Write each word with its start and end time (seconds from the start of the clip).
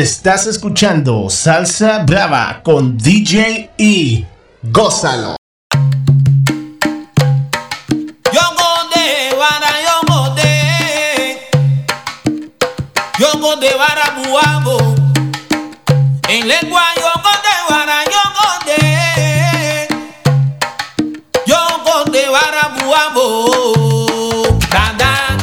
Estás 0.00 0.46
escuchando 0.46 1.28
Salsa 1.28 2.04
Brava 2.04 2.60
con 2.62 2.96
DJ 2.96 3.70
E. 3.76 4.24
Gózalo. 4.62 5.34
De 13.60 13.74
En 16.28 16.46
lengua 16.46 16.82
de 16.94 17.02
de 18.66 19.88
Yongo 21.44 22.04
de 22.12 22.28
Barabuabo 22.28 23.26
Dada, 24.70 25.38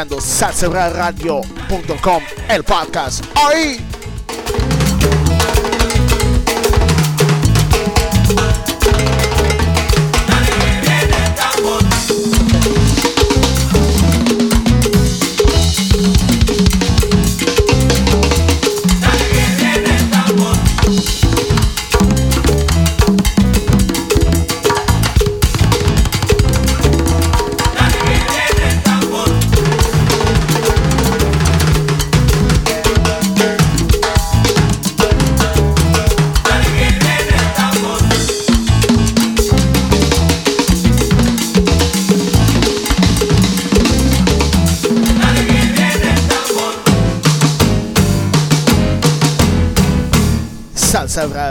escuchando 0.00 0.18
el 2.48 2.64
podcast. 2.64 3.24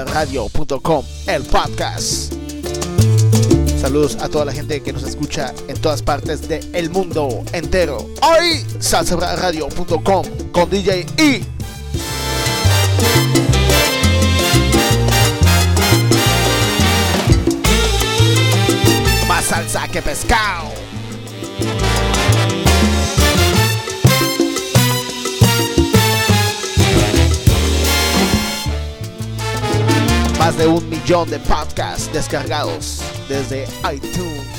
salsabradio.com, 0.09 1.05
el 1.27 1.43
podcast. 1.43 2.33
Saludos 3.79 4.17
a 4.19 4.27
toda 4.27 4.45
la 4.45 4.51
gente 4.51 4.81
que 4.81 4.91
nos 4.91 5.03
escucha 5.03 5.53
en 5.67 5.79
todas 5.79 6.01
partes 6.01 6.47
del 6.47 6.89
mundo 6.89 7.43
entero. 7.53 8.09
Hoy, 8.21 8.65
salsabradio.com 8.79 10.25
con 10.51 10.69
DJ 10.69 11.05
E. 11.17 11.43
Más 19.27 19.45
salsa 19.45 19.87
que 19.89 20.01
pescado. 20.01 20.78
De 30.59 30.67
un 30.67 30.89
millón 30.89 31.29
de 31.29 31.39
podcasts 31.39 32.11
descargados 32.11 33.01
desde 33.29 33.65
iTunes. 33.93 34.58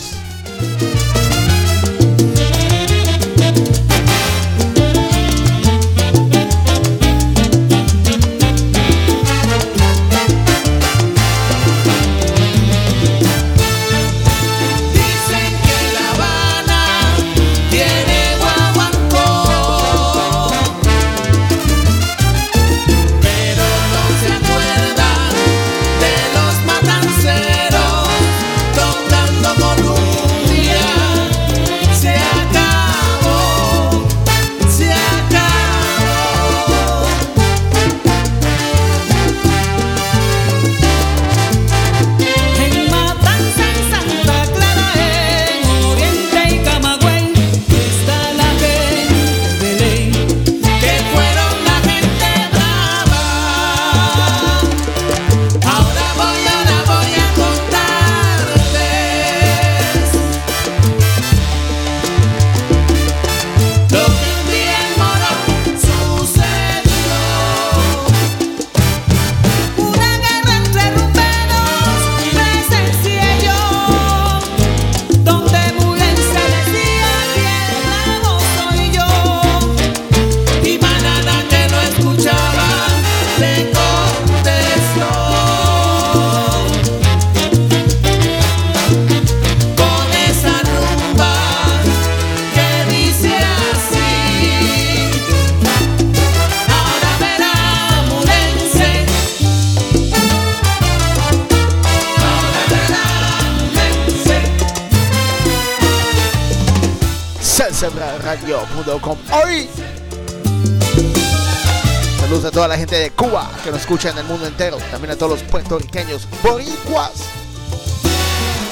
Saludos 112.31 112.49
a 112.49 112.53
toda 112.53 112.69
la 112.69 112.77
gente 112.77 112.95
de 112.97 113.11
Cuba 113.11 113.51
que 113.65 113.73
nos 113.73 113.81
escucha 113.81 114.11
en 114.11 114.19
el 114.19 114.25
mundo 114.25 114.47
entero. 114.47 114.79
También 114.93 115.11
a 115.11 115.17
todos 115.17 115.33
los 115.33 115.43
puertorriqueños, 115.51 116.29
boricuas. 116.45 117.25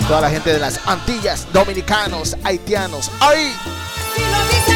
Toda 0.07 0.21
la 0.21 0.31
gente 0.31 0.53
de 0.53 0.61
las 0.61 0.79
Antillas, 0.87 1.45
dominicanos, 1.53 2.37
haitianos. 2.45 3.11
Hoy. 3.21 4.68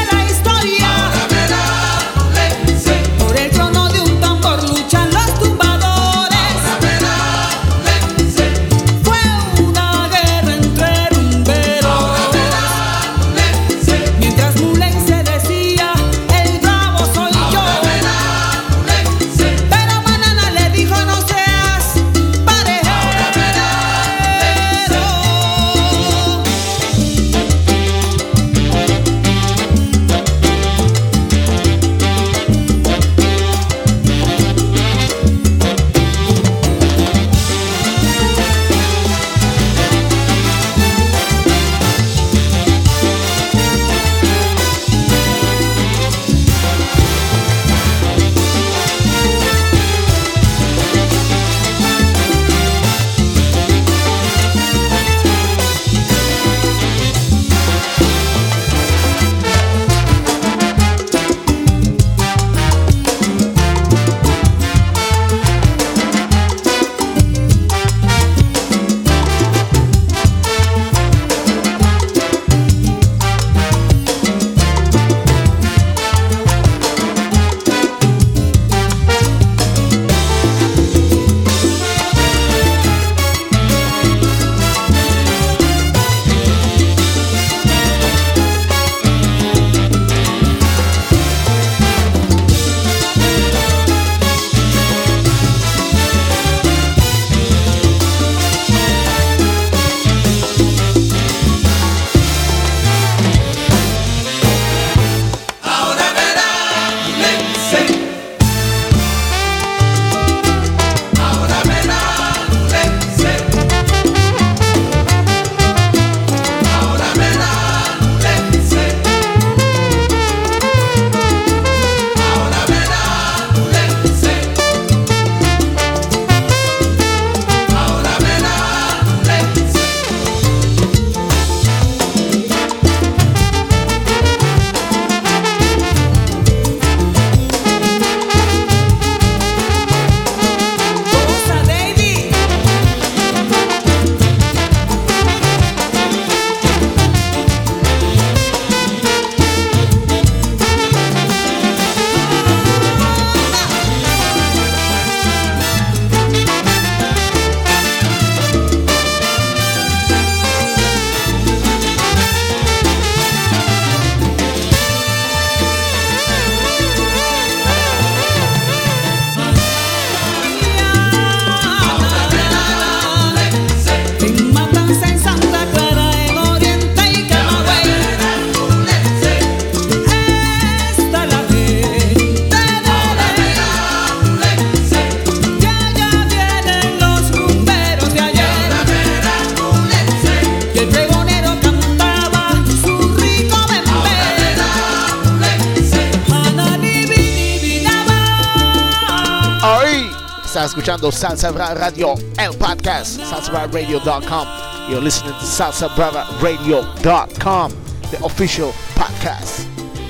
Salsa 201.23 201.53
Radio, 201.53 202.17
el 202.37 202.53
podcast, 202.55 203.21
salsabravaradio.com. 203.21 204.49
You're 204.91 205.01
listening 205.01 205.35
to 205.35 205.47
salsabravaradio.com, 205.47 207.73
the 208.11 208.25
official 208.25 208.73
podcast 208.97 209.65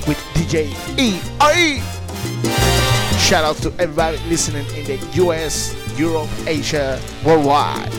with 0.09 0.17
DJ 0.33 0.71
E. 0.99 1.21
Shout 3.19 3.45
out 3.45 3.57
to 3.57 3.71
everybody 3.79 4.17
listening 4.31 4.65
in 4.75 4.87
the 4.87 4.99
US, 5.23 5.75
Europe, 5.99 6.31
Asia, 6.47 6.99
worldwide. 7.27 7.92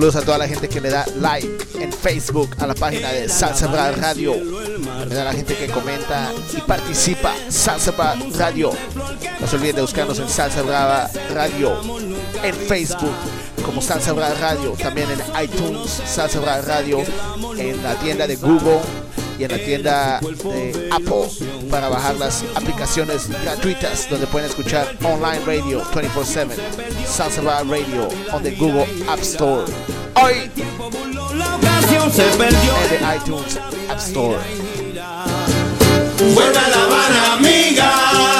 Saludos 0.00 0.16
a 0.16 0.24
toda 0.24 0.38
la 0.38 0.48
gente 0.48 0.66
que 0.66 0.80
le 0.80 0.88
da 0.88 1.04
like 1.20 1.46
en 1.78 1.92
Facebook 1.92 2.56
a 2.58 2.66
la 2.66 2.74
página 2.74 3.12
de 3.12 3.28
Salsa 3.28 3.66
Brava 3.66 3.92
Radio. 3.92 4.32
A 4.32 5.04
la 5.04 5.32
gente 5.34 5.54
que 5.54 5.66
comenta 5.66 6.32
y 6.56 6.60
participa. 6.62 7.34
Salsa 7.50 7.90
Brava 7.90 8.16
Radio. 8.38 8.70
No 9.38 9.46
se 9.46 9.56
olviden 9.56 9.76
de 9.76 9.82
buscarnos 9.82 10.18
en 10.18 10.30
Salsa 10.30 10.62
Brava 10.62 11.10
Radio 11.34 11.76
en 12.42 12.54
Facebook 12.54 13.12
como 13.62 13.82
Salsa 13.82 14.14
Brava 14.14 14.34
Radio. 14.36 14.72
También 14.72 15.06
en 15.10 15.44
iTunes, 15.44 16.00
Salsa 16.06 16.40
Brava 16.40 16.62
Radio. 16.62 17.04
En 17.58 17.82
la 17.82 17.94
tienda 17.96 18.26
de 18.26 18.36
Google 18.36 18.80
y 19.40 19.44
en 19.44 19.52
la 19.52 19.58
tienda 19.58 20.20
de 20.20 20.88
Apple 20.92 21.28
para 21.70 21.88
bajar 21.88 22.14
las 22.16 22.44
aplicaciones 22.54 23.30
gratuitas 23.42 24.06
donde 24.10 24.26
pueden 24.26 24.50
escuchar 24.50 24.94
online 25.02 25.40
radio 25.46 25.82
24/7 25.92 26.56
Salsa 27.06 27.40
Brava 27.40 27.62
Radio 27.62 28.08
on 28.32 28.42
the 28.42 28.50
Google 28.50 28.86
App 29.08 29.20
Store 29.20 29.64
hoy 30.22 30.50
en 32.12 32.38
the 32.38 33.16
iTunes 33.16 33.58
App 33.88 33.98
Store 33.98 34.38
Vuelve 36.34 36.58
a 36.58 36.68
La 36.68 36.84
Habana, 36.84 37.32
amiga. 37.32 38.39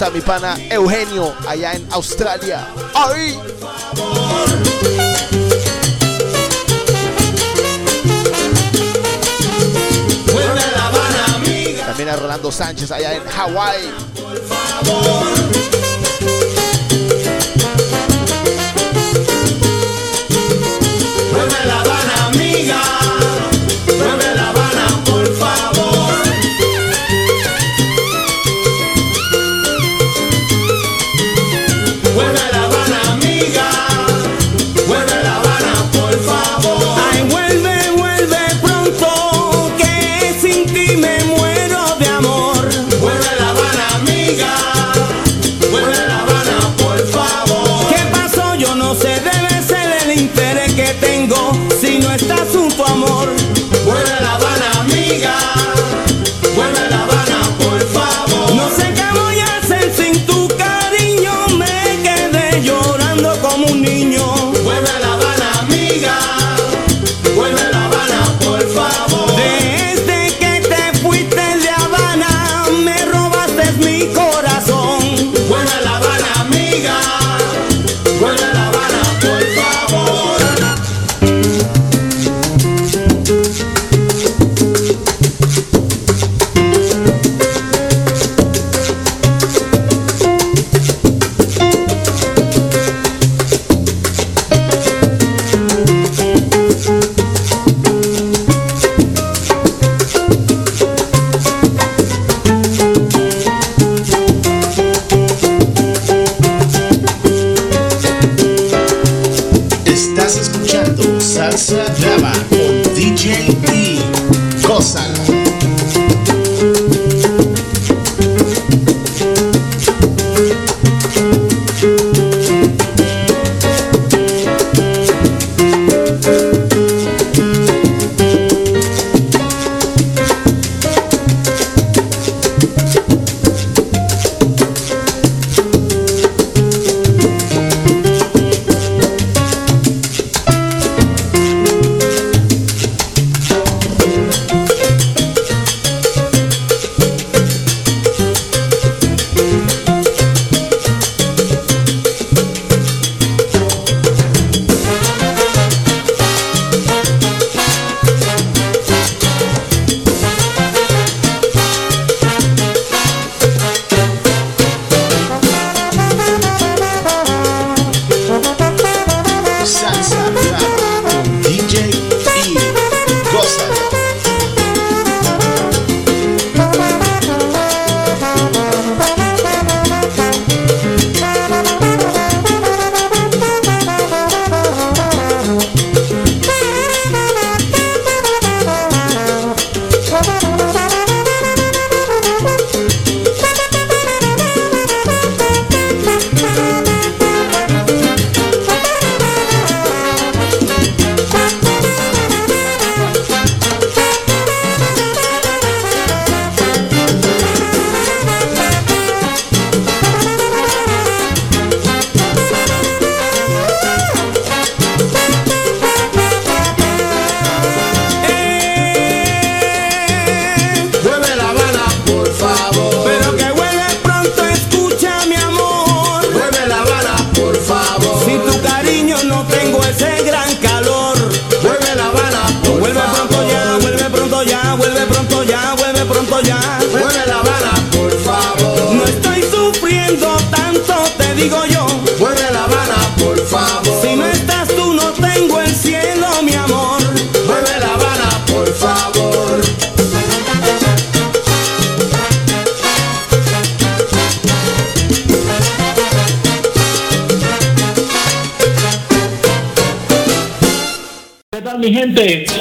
A 0.00 0.08
mi 0.08 0.22
pana 0.22 0.56
Eugenio 0.70 1.34
allá 1.46 1.74
en 1.74 1.86
Australia 1.92 2.66
¡Ay! 2.94 3.38
También 11.84 12.08
a 12.08 12.16
Rolando 12.16 12.50
Sánchez 12.50 12.90
allá 12.90 13.12
en 13.12 13.24
Hawái 13.26 13.90
Vuelve 21.30 21.66
La 21.66 21.80
Habana, 21.80 22.26
amiga. 22.28 22.80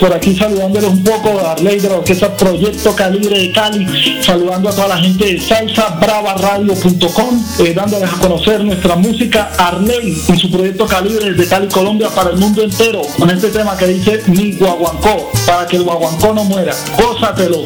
Por 0.01 0.11
aquí 0.11 0.35
saludándoles 0.35 0.89
un 0.89 1.03
poco 1.03 1.39
a 1.39 1.51
Arley 1.51 1.79
de 1.79 1.87
la 1.87 1.97
Orquesta 1.97 2.35
Proyecto 2.35 2.95
Calibre 2.95 3.37
de 3.37 3.51
Cali, 3.51 3.85
saludando 4.23 4.69
a 4.69 4.71
toda 4.71 4.87
la 4.87 4.97
gente 4.97 5.25
de 5.25 5.39
salsabravaradio.com, 5.39 7.45
eh, 7.59 7.73
dándoles 7.75 8.11
a 8.11 8.17
conocer 8.17 8.63
nuestra 8.63 8.95
música 8.95 9.51
Arley 9.59 10.19
y 10.27 10.37
su 10.37 10.49
proyecto 10.49 10.87
Calibre 10.87 11.31
desde 11.31 11.47
Cali, 11.47 11.67
Colombia, 11.67 12.09
para 12.09 12.31
el 12.31 12.37
mundo 12.37 12.63
entero, 12.63 13.03
con 13.15 13.29
este 13.29 13.49
tema 13.49 13.77
que 13.77 13.85
dice 13.85 14.23
Mi 14.25 14.53
Guaguancó, 14.53 15.31
para 15.45 15.67
que 15.67 15.75
el 15.75 15.83
guaguancó 15.83 16.33
no 16.33 16.45
muera. 16.45 16.73
Gózatelo. 16.97 17.63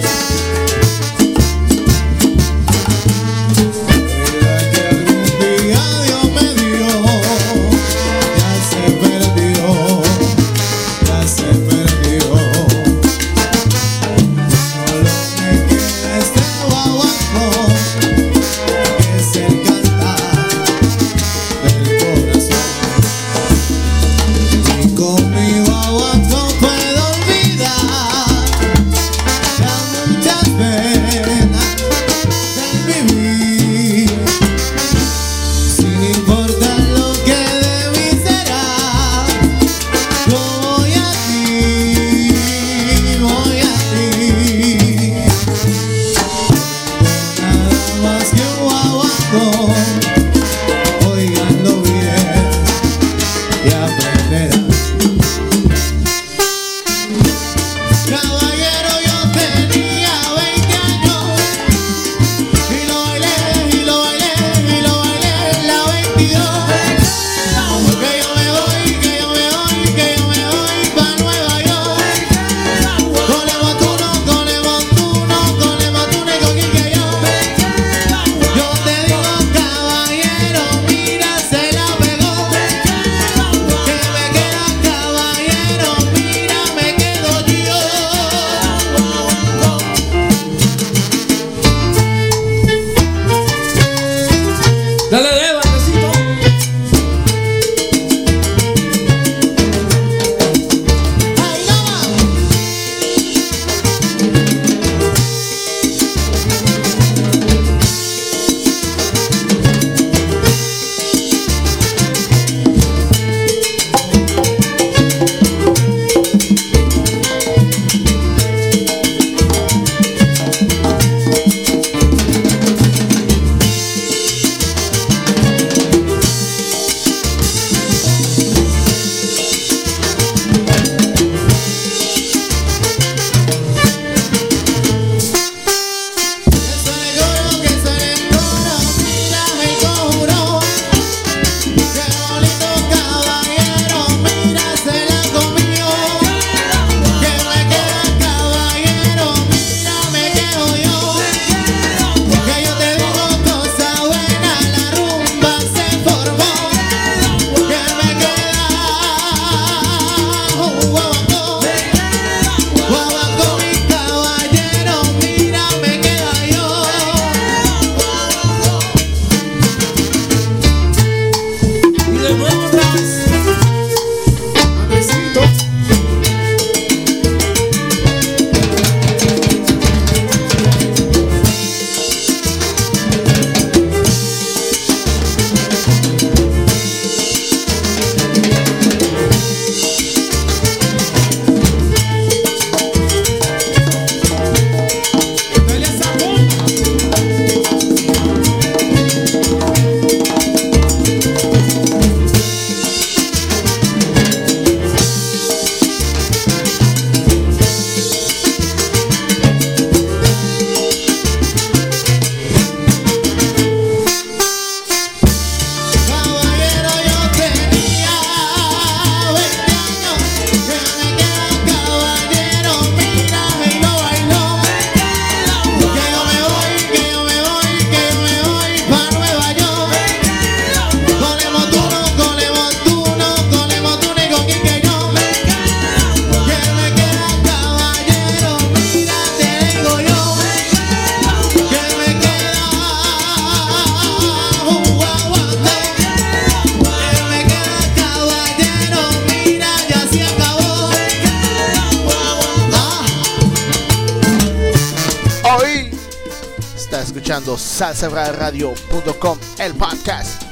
radio.com 258.10 259.38
el 259.60 259.74
podcast. 259.76 260.44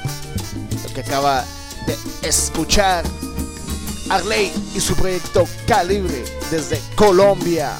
Lo 0.87 0.93
que 0.93 1.01
acaba 1.01 1.45
de 1.85 1.97
escuchar 2.27 3.03
Arley 4.09 4.51
y 4.75 4.79
su 4.79 4.95
proyecto 4.95 5.47
Calibre 5.67 6.23
desde 6.51 6.79
Colombia. 6.95 7.71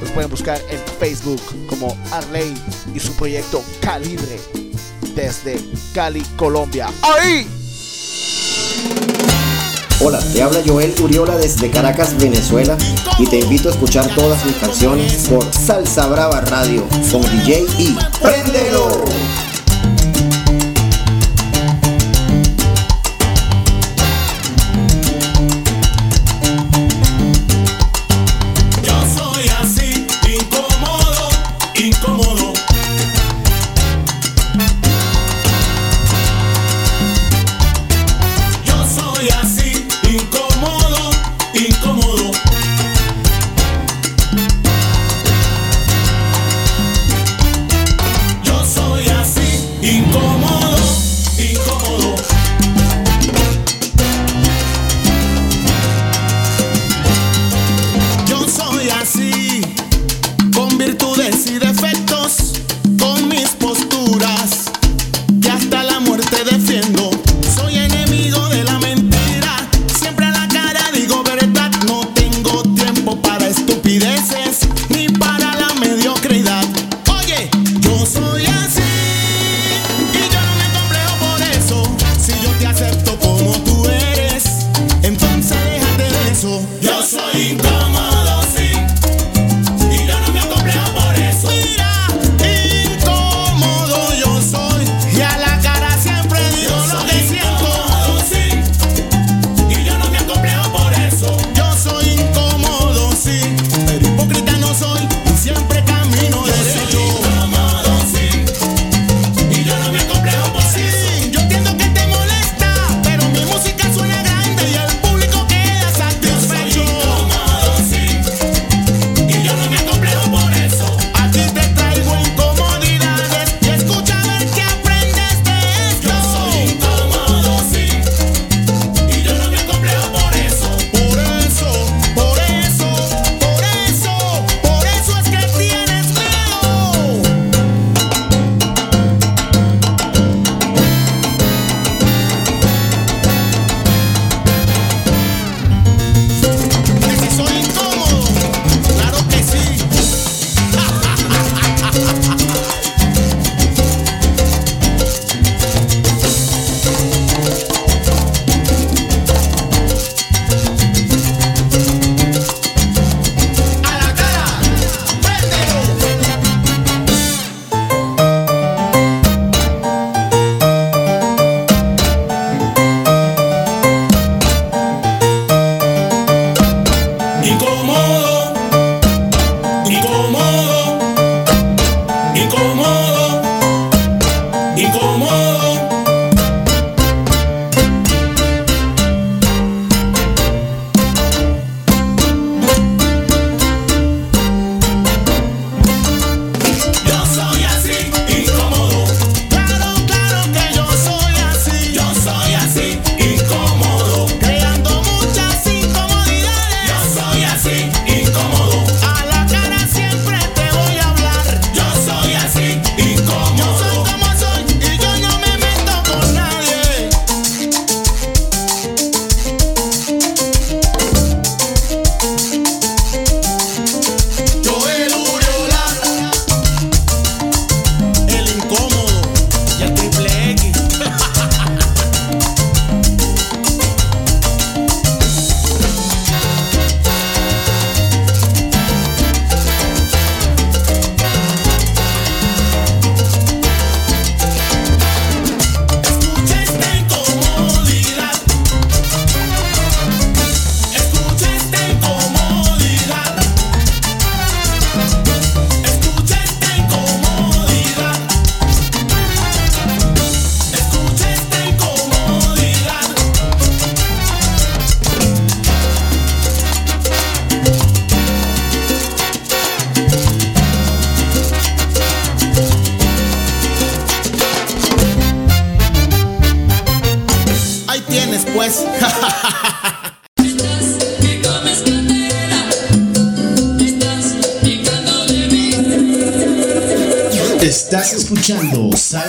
Los 0.00 0.10
pueden 0.10 0.30
buscar 0.30 0.60
en 0.70 0.80
Facebook 0.98 1.40
como 1.68 1.96
Arley 2.12 2.54
y 2.94 3.00
su 3.00 3.12
proyecto 3.14 3.62
Calibre 3.80 4.38
desde 5.14 5.58
Cali, 5.92 6.22
Colombia. 6.36 6.88
¡Ahí! 7.02 7.57
Hola, 10.00 10.20
te 10.32 10.42
habla 10.42 10.60
Joel 10.64 10.94
Uriola 11.02 11.36
desde 11.36 11.70
Caracas, 11.70 12.16
Venezuela 12.18 12.78
y 13.18 13.26
te 13.26 13.40
invito 13.40 13.68
a 13.68 13.72
escuchar 13.72 14.06
todas 14.14 14.44
mis 14.44 14.54
canciones 14.54 15.26
por 15.28 15.44
Salsa 15.52 16.06
Brava 16.06 16.40
Radio 16.42 16.86
con 17.10 17.22
DJ 17.22 17.66
y 17.78 17.96
¡Préndelo! 18.22 19.47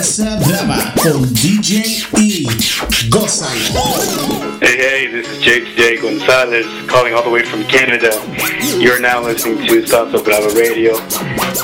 Essa 0.09 0.23
DJ 0.25 2.03
E. 2.17 2.47
Gonzalez. 3.11 3.69
Hey, 4.59 4.75
hey, 4.75 5.07
this 5.11 5.27
is 5.29 5.37
Jake 5.43 5.65
J. 5.75 6.01
Gonzalez 6.01 6.65
calling 6.87 7.13
all 7.13 7.21
the 7.21 7.29
way 7.29 7.43
from 7.43 7.63
Canada. 7.65 8.09
You're 8.79 8.99
now 8.99 9.21
listening 9.21 9.63
to 9.67 9.83
Salsa 9.83 10.23
Brava 10.23 10.49
Radio, 10.55 10.95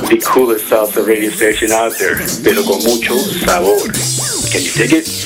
the 0.09 0.21
coolest 0.23 0.69
salsa 0.69 1.03
radio 1.03 1.31
station 1.31 1.71
out 1.71 1.97
there. 1.97 2.17
Pero 2.43 2.61
con 2.61 2.83
mucho 2.83 3.17
sabor. 3.17 3.81
Can 4.51 4.61
you 4.61 4.71
dig 4.73 4.93
it? 4.93 5.24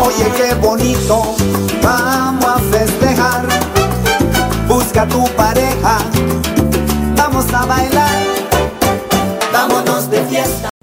Oye, 0.00 0.30
qué 0.36 0.54
bonito, 0.54 1.34
vamos 1.82 2.44
a 2.44 2.58
festejar. 2.70 3.46
Busca 4.68 5.06
tu 5.06 5.24
pareja, 5.36 5.98
vamos 7.16 7.52
a 7.52 7.66
bailar, 7.66 8.16
vámonos 9.52 10.10
de 10.10 10.22
fiesta. 10.24 10.73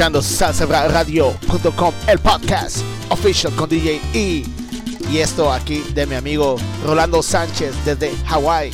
Escuchando 0.00 0.22
salsaradio.com, 0.22 1.92
el 2.06 2.18
podcast 2.20 2.78
official 3.10 3.54
con 3.54 3.68
DJ 3.68 4.00
E. 4.14 4.44
Y 5.10 5.18
esto 5.18 5.52
aquí 5.52 5.84
de 5.92 6.06
mi 6.06 6.14
amigo 6.14 6.56
Rolando 6.86 7.22
Sánchez 7.22 7.74
desde 7.84 8.16
Hawái. 8.24 8.70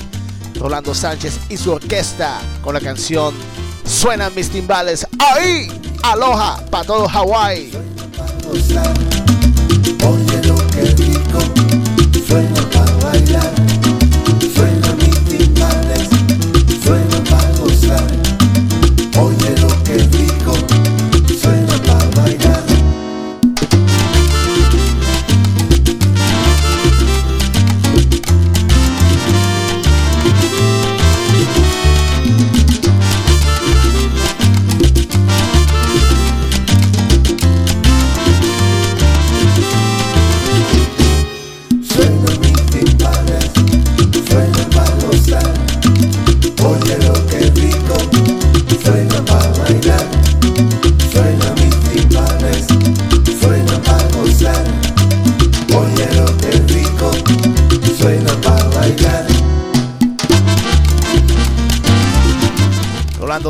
Rolando 0.55 0.95
Sánchez 0.95 1.41
y 1.49 1.57
su 1.57 1.73
orquesta 1.73 2.41
con 2.63 2.75
la 2.75 2.81
canción 2.81 3.35
Suenan 3.85 4.37
mis 4.37 4.49
timbales. 4.51 5.05
Ahí, 5.19 5.67
aloha 6.05 6.65
para 6.71 6.85
todo 6.85 7.09
Hawái. 7.09 7.73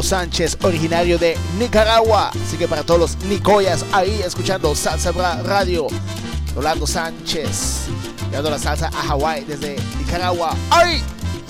Sánchez, 0.07 0.57
originario 0.63 1.19
de 1.19 1.37
Nicaragua. 1.59 2.31
Así 2.31 2.57
que 2.57 2.69
para 2.69 2.85
todos 2.85 3.01
los 3.01 3.17
Nicoyas 3.25 3.85
ahí 3.93 4.21
escuchando 4.25 4.75
Salsa 4.75 5.13
Radio. 5.13 5.89
Rolando 6.55 6.87
Sánchez, 6.87 7.83
llevando 8.31 8.49
la 8.51 8.59
salsa 8.59 8.87
a 8.87 9.03
Hawái 9.09 9.45
desde 9.45 9.77
Nicaragua. 9.99 10.55
¡Ay! 10.71 11.03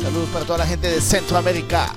Saludos 0.03 0.29
para 0.33 0.45
toda 0.45 0.59
la 0.59 0.67
gente 0.67 0.91
de 0.91 1.01
Centroamérica. 1.01 1.93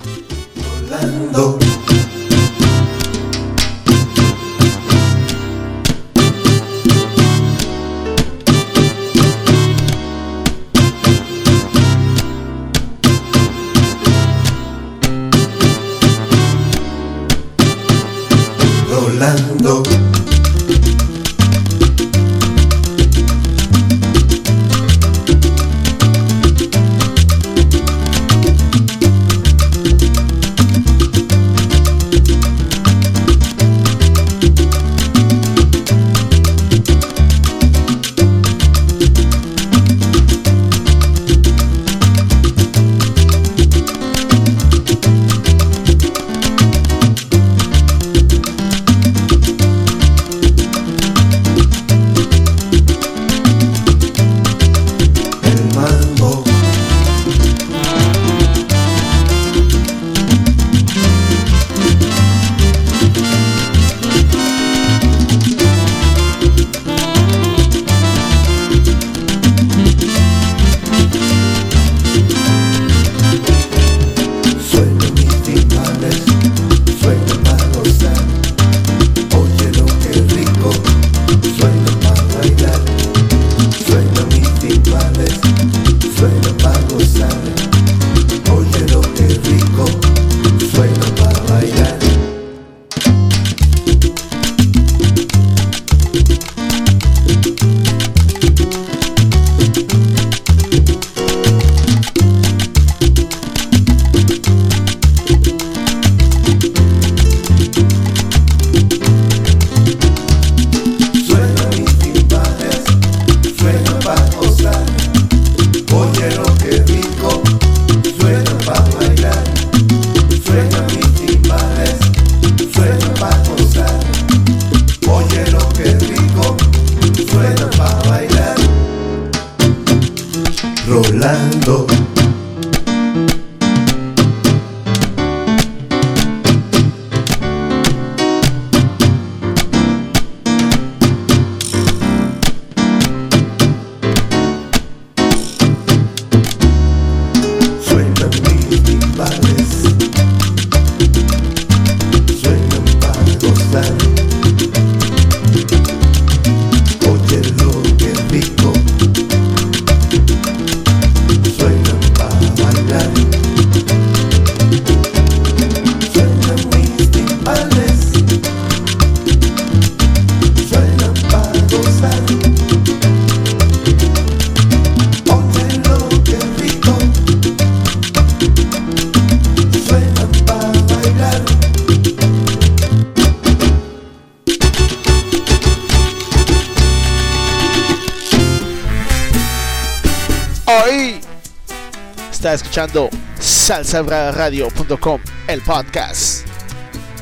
salsabraradio.com, 193.70 195.22
el 195.46 195.62
podcast. 195.62 196.48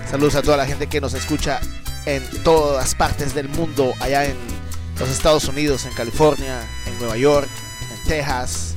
Saludos 0.10 0.36
a 0.36 0.42
toda 0.42 0.56
la 0.56 0.66
gente 0.66 0.88
que 0.88 1.02
nos 1.02 1.14
escucha 1.14 1.60
en 2.06 2.24
todas 2.42 2.96
partes 2.96 3.36
del 3.36 3.50
mundo, 3.50 3.94
allá 4.00 4.24
en 4.24 4.38
los 4.98 5.10
Estados 5.10 5.44
Unidos, 5.50 5.86
en 5.86 5.92
California, 5.92 6.66
en 6.86 6.98
Nueva 7.00 7.18
York, 7.18 7.50
en 7.92 8.08
Texas, 8.08 8.76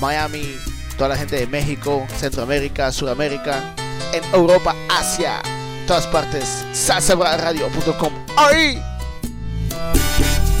Miami, 0.00 0.54
toda 0.96 1.08
la 1.08 1.16
gente 1.16 1.34
de 1.34 1.48
México, 1.48 2.06
Centroamérica, 2.16 2.92
Sudamérica, 2.92 3.74
en 4.12 4.22
Europa, 4.32 4.76
Asia, 4.88 5.42
todas 5.88 6.06
partes, 6.06 6.64
salsabraradio.com. 6.74 8.12
¡Ahí! 8.36 8.80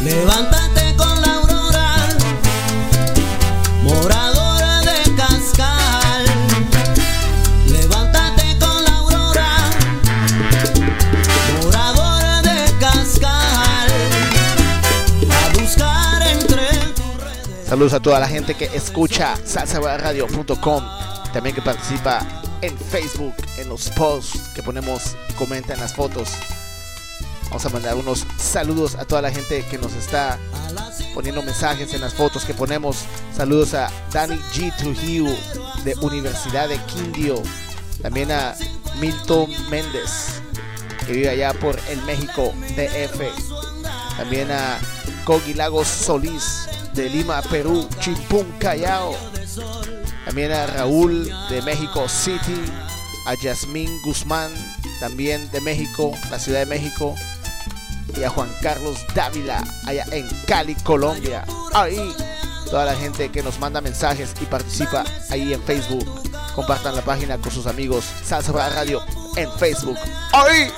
Levántate 0.02 0.96
con 0.96 1.20
la 1.20 1.34
aurora, 1.34 2.08
moradora 3.84 4.33
Saludos 17.66 17.94
a 17.94 18.00
toda 18.00 18.20
la 18.20 18.28
gente 18.28 18.54
que 18.54 18.66
escucha 18.66 19.36
salsabraradio.com, 19.42 20.84
también 21.32 21.54
que 21.54 21.62
participa 21.62 22.20
en 22.60 22.76
Facebook, 22.76 23.34
en 23.56 23.70
los 23.70 23.88
posts 23.90 24.48
que 24.54 24.62
ponemos 24.62 25.16
y 25.30 25.32
comenta 25.32 25.72
en 25.72 25.80
las 25.80 25.94
fotos. 25.94 26.28
Vamos 27.44 27.64
a 27.64 27.70
mandar 27.70 27.94
unos 27.96 28.26
saludos 28.36 28.96
a 28.96 29.06
toda 29.06 29.22
la 29.22 29.30
gente 29.30 29.64
que 29.70 29.78
nos 29.78 29.94
está 29.94 30.38
poniendo 31.14 31.42
mensajes 31.42 31.94
en 31.94 32.02
las 32.02 32.12
fotos 32.12 32.44
que 32.44 32.52
ponemos. 32.52 33.06
Saludos 33.34 33.72
a 33.72 33.90
Danny 34.12 34.36
G. 34.52 34.76
Trujillo 34.76 35.34
de 35.84 35.94
Universidad 36.02 36.68
de 36.68 36.76
Quindio. 36.84 37.42
También 38.02 38.30
a 38.30 38.54
Milton 39.00 39.50
Méndez, 39.70 40.42
que 41.06 41.12
vive 41.12 41.30
allá 41.30 41.54
por 41.54 41.78
el 41.88 42.02
México 42.02 42.52
DF. 42.76 43.20
También 44.18 44.50
a 44.50 44.78
Cogi 45.24 45.54
Lagos 45.54 45.88
Solís 45.88 46.68
de 46.94 47.08
Lima, 47.10 47.42
Perú, 47.42 47.88
Chimpún, 48.00 48.46
Callao. 48.58 49.14
También 50.24 50.52
a 50.52 50.66
Raúl 50.66 51.30
de 51.50 51.62
México 51.62 52.08
City. 52.08 52.62
A 53.26 53.34
Yasmín 53.42 53.90
Guzmán, 54.04 54.50
también 55.00 55.50
de 55.50 55.60
México, 55.62 56.12
la 56.30 56.38
Ciudad 56.38 56.60
de 56.60 56.66
México 56.66 57.14
y 58.18 58.22
a 58.22 58.28
Juan 58.28 58.50
Carlos 58.60 58.98
Dávila 59.14 59.64
allá 59.86 60.04
en 60.12 60.28
Cali, 60.46 60.74
Colombia. 60.76 61.44
Ahí 61.72 62.14
toda 62.70 62.84
la 62.84 62.94
gente 62.94 63.30
que 63.30 63.42
nos 63.42 63.58
manda 63.58 63.80
mensajes 63.80 64.34
y 64.40 64.46
participa 64.46 65.04
ahí 65.30 65.52
en 65.52 65.62
Facebook. 65.62 66.04
Compartan 66.54 66.94
la 66.94 67.02
página 67.02 67.38
con 67.38 67.50
sus 67.50 67.66
amigos 67.66 68.04
Salsa 68.24 68.52
Radio 68.52 69.00
en 69.36 69.50
Facebook. 69.52 69.96
Ahí 70.32 70.72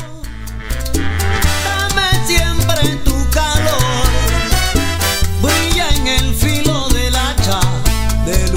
del 8.26 8.55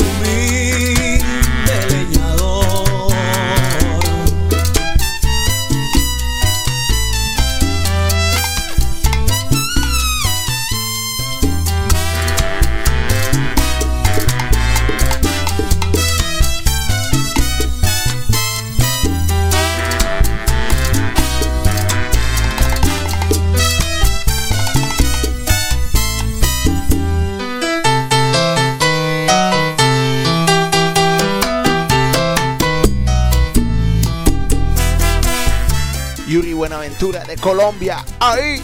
Colombia. 37.40 38.04
Ahí 38.20 38.62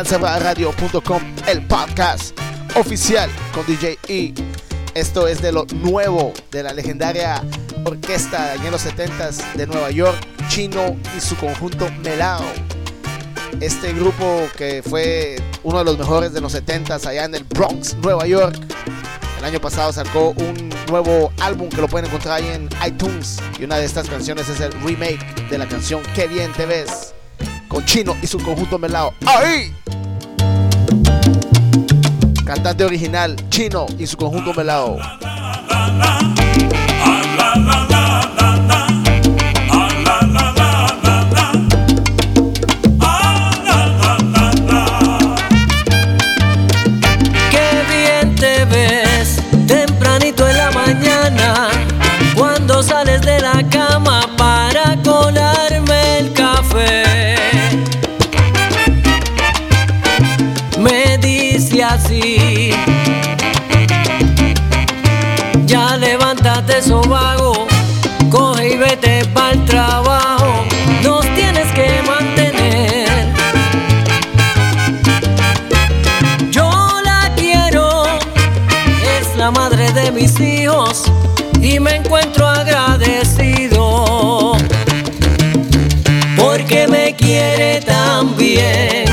escuchando 0.00 0.26
salsabradio.com, 0.26 1.22
el 1.46 1.66
podcast 1.66 2.38
oficial 2.76 3.30
con 3.52 3.66
DJ 3.66 3.98
E. 4.08 4.34
Esto 4.94 5.28
es 5.28 5.42
de 5.42 5.52
lo 5.52 5.66
nuevo 5.74 6.32
de 6.50 6.62
la 6.62 6.72
legendaria 6.72 7.42
orquesta 7.84 8.54
en 8.54 8.70
los 8.70 8.86
70s 8.86 9.52
de 9.54 9.66
Nueva 9.66 9.90
York, 9.90 10.16
Chino 10.48 10.96
y 11.16 11.20
su 11.20 11.36
conjunto 11.36 11.90
Melao. 12.02 12.44
Este 13.60 13.92
grupo 13.92 14.48
que 14.56 14.82
fue 14.82 15.36
uno 15.62 15.78
de 15.78 15.84
los 15.84 15.98
mejores 15.98 16.32
de 16.32 16.40
los 16.40 16.54
70s 16.54 17.06
allá 17.06 17.24
en 17.24 17.34
el 17.34 17.44
Bronx, 17.44 17.94
Nueva 17.96 18.26
York. 18.26 18.56
El 19.38 19.44
año 19.44 19.60
pasado 19.60 19.92
sacó 19.92 20.30
un 20.30 20.70
nuevo 20.88 21.32
álbum 21.40 21.68
que 21.68 21.80
lo 21.80 21.88
pueden 21.88 22.06
encontrar 22.06 22.36
ahí 22.36 22.48
en 22.48 22.68
iTunes. 22.86 23.38
Y 23.58 23.64
una 23.64 23.76
de 23.76 23.84
estas 23.84 24.08
canciones 24.08 24.48
es 24.48 24.60
el 24.60 24.72
remake 24.82 25.48
de 25.50 25.58
la 25.58 25.66
canción 25.66 26.02
Qué 26.14 26.26
bien 26.26 26.52
te 26.52 26.66
ves. 26.66 27.14
Con 27.68 27.84
Chino 27.84 28.16
y 28.22 28.26
su 28.26 28.38
conjunto 28.38 28.78
Melao. 28.78 29.14
¡Ahí! 29.26 29.74
Cantante 32.50 32.82
original 32.84 33.36
Chino 33.48 33.86
y 33.96 34.08
su 34.08 34.16
conjunto 34.16 34.52
Melao. 34.52 34.98
Me 81.80 81.96
encuentro 81.96 82.46
agradecido 82.46 83.76
porque 86.36 86.86
me 86.86 87.14
quiere 87.16 87.80
tan 87.80 88.36
bien. 88.36 89.06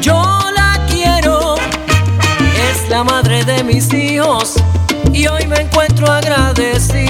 Yo 0.00 0.22
la 0.54 0.84
quiero, 0.88 1.54
es 1.56 2.88
la 2.90 3.02
madre 3.04 3.44
de 3.44 3.64
mis 3.64 3.92
hijos 3.94 4.54
y 5.12 5.26
hoy 5.26 5.46
me 5.46 5.62
encuentro 5.62 6.10
agradecido 6.12 7.01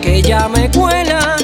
que 0.00 0.22
ya 0.22 0.48
me 0.48 0.70
cuela, 0.70 1.36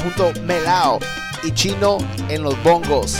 conjunto 0.00 0.32
Melao 0.42 0.98
y 1.42 1.52
Chino 1.52 1.98
en 2.28 2.42
los 2.42 2.60
bongos. 2.62 3.18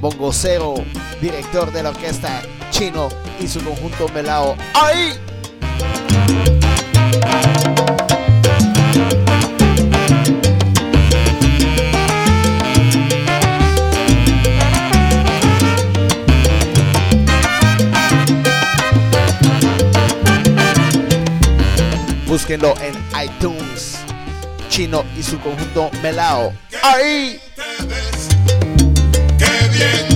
Bongocero, 0.00 0.74
director 1.20 1.70
de 1.72 1.82
la 1.82 1.90
orquesta 1.90 2.42
Chino 2.70 3.08
y 3.38 3.46
su 3.46 3.62
conjunto 3.62 4.08
Melao. 4.08 4.56
¡Ahí! 4.74 5.12
Búsquenlo 22.26 22.74
en. 22.80 23.09
Chino 24.80 25.04
y 25.14 25.22
su 25.22 25.38
conjunto 25.40 25.90
Melao. 26.02 26.54
¡Ahí! 26.82 27.38
qué 29.36 29.68
bien 29.74 30.09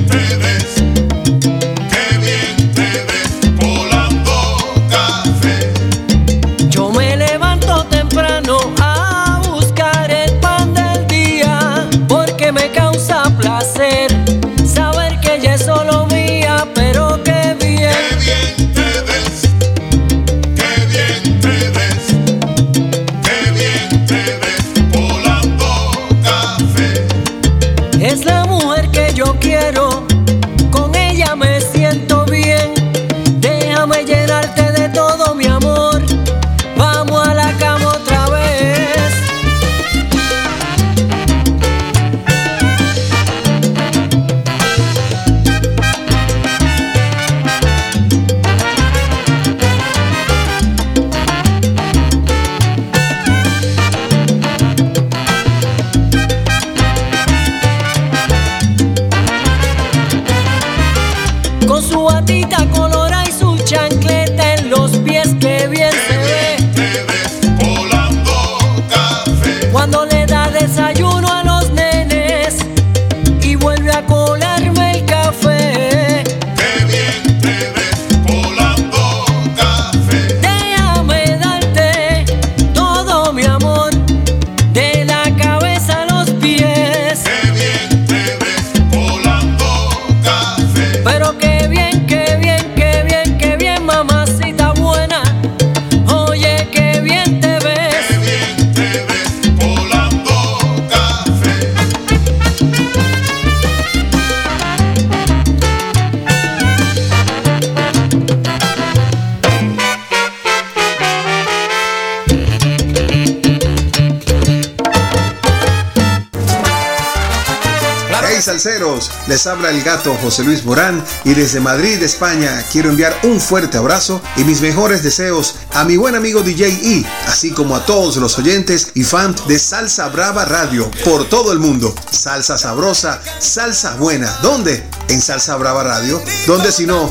habla 119.46 119.70
el 119.70 119.82
gato 119.82 120.16
José 120.22 120.44
Luis 120.44 120.64
Morán 120.64 121.04
y 121.24 121.34
desde 121.34 121.60
Madrid, 121.60 122.02
España, 122.02 122.64
quiero 122.70 122.90
enviar 122.90 123.18
un 123.24 123.40
fuerte 123.40 123.76
abrazo 123.78 124.20
y 124.36 124.44
mis 124.44 124.60
mejores 124.60 125.02
deseos 125.02 125.56
a 125.72 125.84
mi 125.84 125.96
buen 125.96 126.14
amigo 126.14 126.42
DJ 126.42 126.68
E, 126.68 127.06
así 127.26 127.50
como 127.50 127.76
a 127.76 127.84
todos 127.84 128.16
los 128.16 128.38
oyentes 128.38 128.92
y 128.94 129.02
fans 129.04 129.46
de 129.46 129.58
Salsa 129.58 130.08
Brava 130.08 130.44
Radio 130.44 130.90
por 131.04 131.28
todo 131.28 131.52
el 131.52 131.58
mundo. 131.58 131.94
Salsa 132.10 132.56
sabrosa, 132.56 133.20
salsa 133.40 133.96
buena. 133.96 134.30
¿Dónde? 134.42 134.88
En 135.08 135.20
Salsa 135.20 135.56
Brava 135.56 135.82
Radio. 135.82 136.22
¿Dónde 136.46 136.72
si 136.72 136.86
no? 136.86 137.10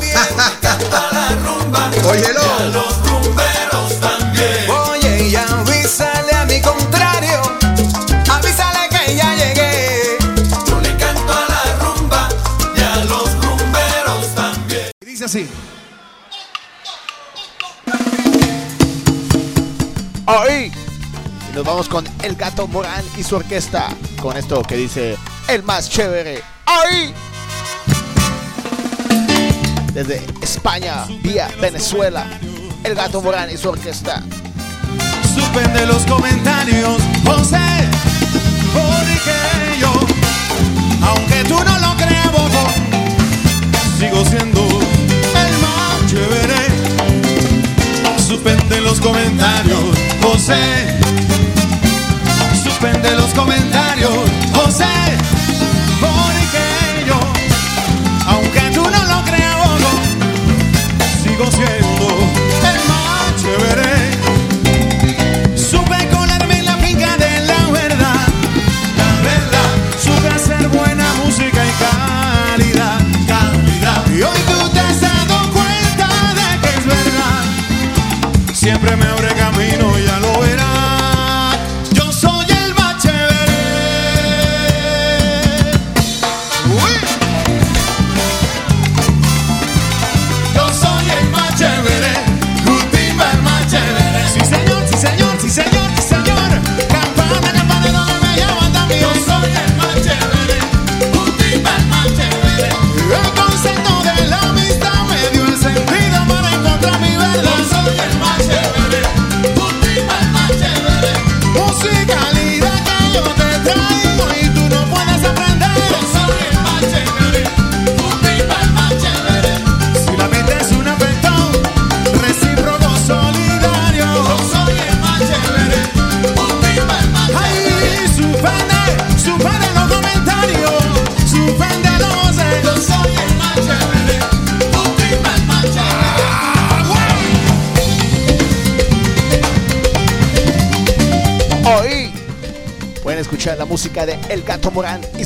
¡Óyelo! 2.08 3.03
así. 15.34 15.48
Y 20.48 21.54
nos 21.54 21.64
vamos 21.64 21.88
con 21.88 22.04
El 22.22 22.36
Gato 22.36 22.66
Morán 22.68 23.04
y 23.16 23.22
su 23.22 23.36
orquesta. 23.36 23.88
Con 24.20 24.36
esto 24.36 24.62
que 24.62 24.76
dice 24.76 25.16
el 25.48 25.62
más 25.62 25.90
chévere. 25.90 26.42
Ahí. 26.66 27.14
Desde 29.92 30.24
España, 30.40 31.04
vía 31.22 31.48
Venezuela. 31.60 32.26
El 32.84 32.94
Gato 32.94 33.22
Morán 33.22 33.50
y 33.50 33.56
su 33.56 33.70
orquesta. 33.70 34.22
Suspende 35.34 35.86
los 35.86 36.04
comentarios, 36.04 37.00
José. 37.24 37.83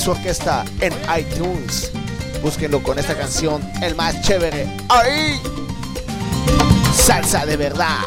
orquesta 0.08 0.64
en 0.80 0.92
iTunes. 1.18 1.90
Búsquenlo 2.42 2.82
con 2.82 2.98
esta 2.98 3.16
canción, 3.16 3.60
el 3.82 3.94
más 3.94 4.20
chévere. 4.22 4.66
¡Ahí! 4.88 5.40
Salsa 6.94 7.44
de 7.46 7.56
verdad. 7.56 8.00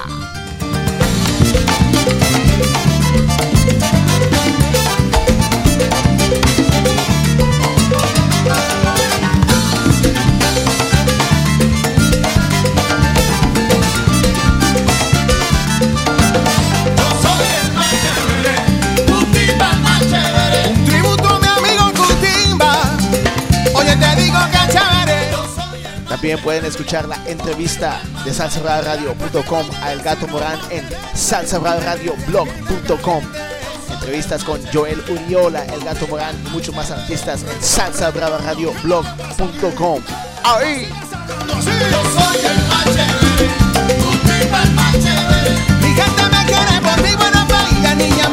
También 26.11 26.39
pueden 26.41 26.65
escuchar 26.65 27.07
la 27.07 27.15
entrevista 27.25 28.01
de 28.25 28.33
salsabradio.com 28.33 29.65
a 29.81 29.93
El 29.93 30.01
Gato 30.01 30.27
Morán 30.27 30.59
en 30.69 30.85
salsabradio.blog.com. 31.15 33.23
Entrevistas 33.91 34.43
con 34.43 34.59
Joel 34.73 35.01
Uriola, 35.09 35.63
El 35.65 35.81
Gato 35.83 36.05
Morán 36.07 36.35
y 36.45 36.49
muchos 36.49 36.75
más 36.75 36.91
artistas 36.91 37.43
en 37.43 37.63
salsabradio.blog.com. 37.63 40.01
¡Ahí! 40.43 40.89
Mi 45.81 45.95
gente 45.95 46.23
me 46.29 46.45
quiere 46.45 46.81
por 46.81 47.01
mi 47.01 47.15
niña 47.95 48.27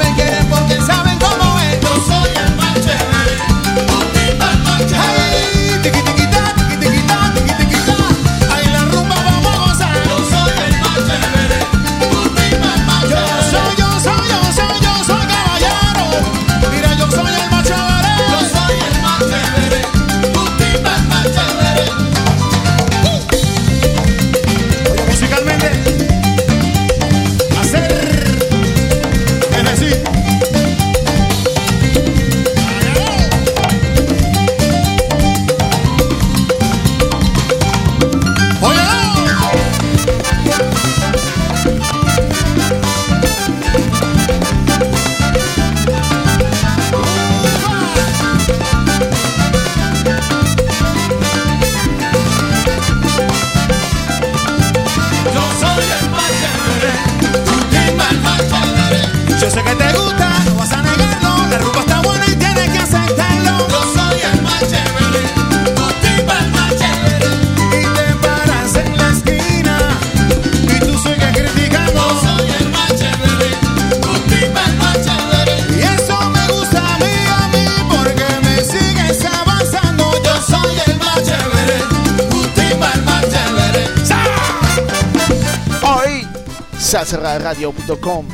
salsaradio.com. 86.89 88.27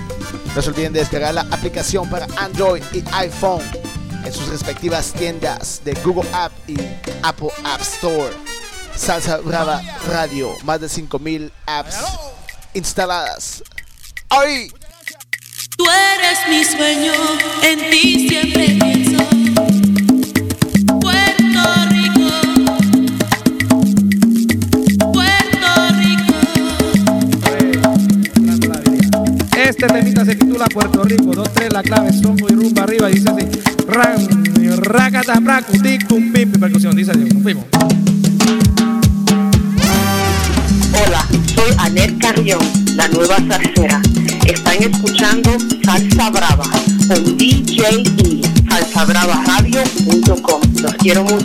No 0.54 0.62
se 0.62 0.68
olviden 0.68 0.92
de 0.92 1.00
descargar 1.00 1.34
la 1.34 1.40
aplicación 1.50 2.08
para 2.08 2.26
Android 2.36 2.82
y 2.92 3.02
iPhone 3.12 3.62
en 4.24 4.32
sus 4.32 4.46
respectivas 4.48 5.12
tiendas 5.12 5.82
de 5.84 5.94
Google 6.04 6.28
App 6.32 6.52
y 6.68 6.76
Apple 7.22 7.48
App 7.64 7.80
Store. 7.80 8.32
Salsa 8.94 9.38
Brava 9.38 9.82
Radio, 10.08 10.50
más 10.62 10.80
de 10.80 10.88
5000 10.88 11.52
apps 11.66 11.96
instaladas. 12.74 13.64
¡Ay! 14.28 14.70
Tú 15.76 15.84
eres 15.84 16.38
mi 16.48 16.64
sueño, 16.64 17.12
en 17.62 17.90
ti 17.90 18.28
siempre 18.28 18.93
Puerto 30.68 31.02
Rico. 31.04 31.32
Dos, 31.34 31.52
tres, 31.52 31.72
la 31.72 31.82
clave, 31.82 32.12
songo 32.12 32.48
y 32.48 32.54
rumba 32.54 32.82
arriba. 32.84 33.10
Y 33.10 33.14
dice 33.14 33.30
así: 33.30 33.46
Ran, 33.86 34.26
racata, 34.82 35.38
bracu, 35.40 35.72
tic, 35.78 36.06
pum, 36.06 36.32
pim, 36.32 36.52
percusión. 36.52 36.96
Dice 36.96 37.10
así: 37.12 37.20
nos 37.20 37.42
fuimos. 37.42 37.64
Hola, 40.92 41.26
soy 41.54 41.74
Anet 41.78 42.18
Carrión, 42.18 42.60
la 42.96 43.08
nueva 43.08 43.36
salsera. 43.48 44.00
Están 44.46 44.82
escuchando 44.82 45.50
Salsa 45.84 46.30
Brava 46.30 46.68
con 47.08 47.36
DJ 47.36 48.02
E, 48.18 48.42
salsabravaradio.com. 48.68 50.60
Los 50.82 50.94
quiero 50.94 51.24
mucho. 51.24 51.43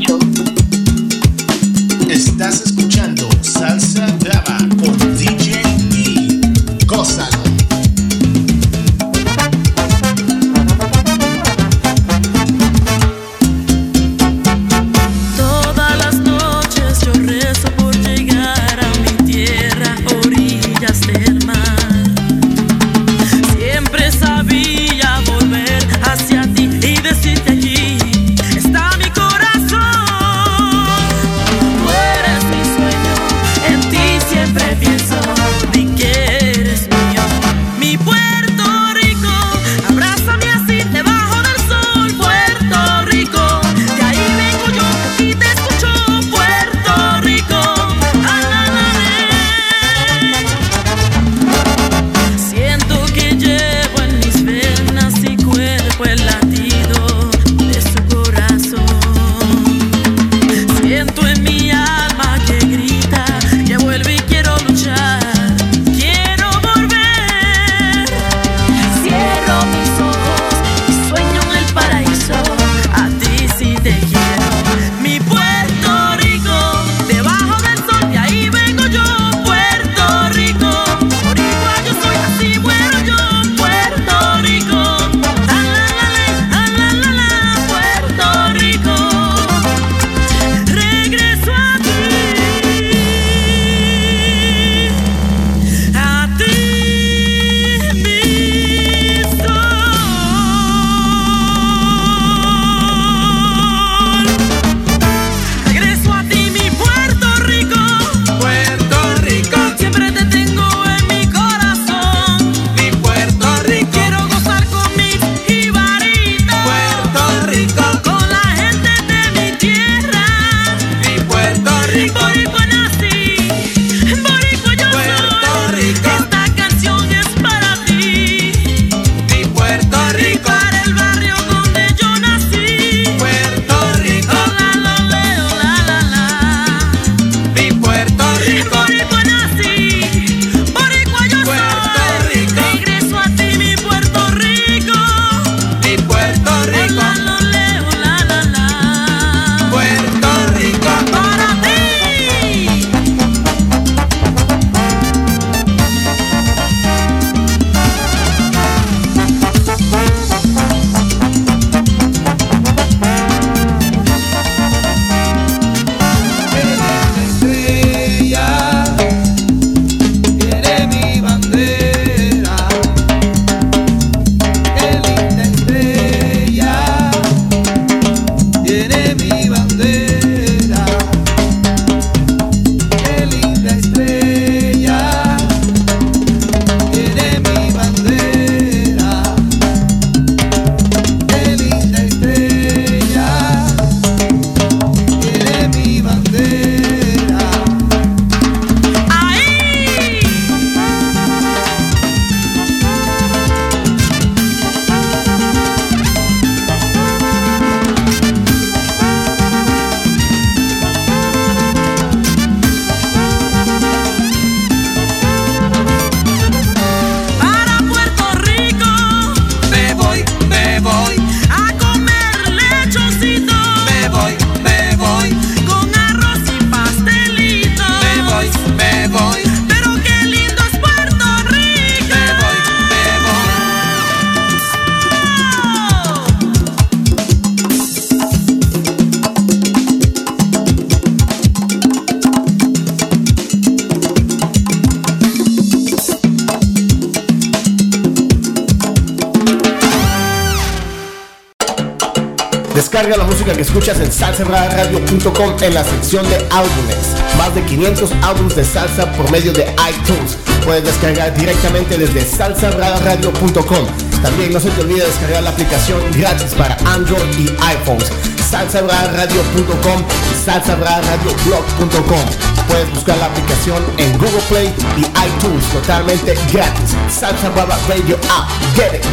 Descarga 253.00 253.24
la 253.24 253.32
música 253.32 253.54
que 253.54 253.62
escuchas 253.62 253.98
en 254.02 254.12
salsabradio.com 254.12 255.56
en 255.62 255.74
la 255.74 255.86
sección 255.86 256.30
de 256.30 256.36
álbumes. 256.52 256.98
Más 257.38 257.56
de 257.56 257.64
500 257.64 258.12
álbumes 258.24 258.58
de 258.58 258.66
salsa 258.66 259.10
por 259.14 259.32
medio 259.32 259.54
de 259.54 259.74
iTunes. 259.90 260.38
Puedes 260.66 260.84
descargar 260.84 261.34
directamente 261.34 261.98
desde 261.98 262.26
salsabradio.com. 262.26 263.88
También 264.22 264.52
no 264.52 264.60
se 264.60 264.70
te 264.72 264.82
olvide 264.82 265.06
descargar 265.06 265.44
la 265.44 265.52
aplicación 265.52 266.02
gratis 266.12 266.54
para 266.56 266.76
Android 266.94 267.24
y 267.38 267.48
iPhones. 267.68 268.12
salsabradio.com 268.52 270.04
y 270.34 270.46
salsabradio.blog.com. 270.46 272.26
Puedes 272.68 272.90
buscar 272.94 273.18
la 273.18 273.28
aplicación 273.28 273.82
en 273.98 274.12
Google 274.18 274.44
Play 274.50 274.74
y 274.98 275.06
iTunes 275.26 275.64
totalmente 275.72 276.38
gratis. 276.52 276.98
Salsa 277.10 277.48
Brava 277.52 277.78
Radio 277.88 278.18
App. 278.30 278.50
Get 278.76 278.96
it. 278.96 279.06